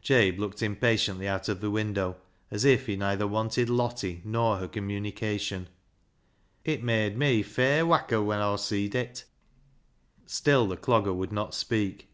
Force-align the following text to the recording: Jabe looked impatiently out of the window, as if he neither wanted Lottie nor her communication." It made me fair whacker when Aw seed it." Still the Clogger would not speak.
Jabe 0.00 0.38
looked 0.38 0.62
impatiently 0.62 1.28
out 1.28 1.46
of 1.50 1.60
the 1.60 1.70
window, 1.70 2.16
as 2.50 2.64
if 2.64 2.86
he 2.86 2.96
neither 2.96 3.26
wanted 3.26 3.68
Lottie 3.68 4.22
nor 4.24 4.56
her 4.56 4.66
communication." 4.66 5.68
It 6.74 6.82
made 6.82 7.18
me 7.18 7.42
fair 7.42 7.84
whacker 7.84 8.22
when 8.22 8.38
Aw 8.40 8.56
seed 8.56 8.94
it." 8.94 9.24
Still 10.24 10.66
the 10.66 10.78
Clogger 10.78 11.14
would 11.14 11.32
not 11.32 11.54
speak. 11.54 12.08